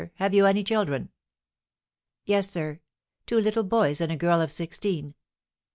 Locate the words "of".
4.41-4.51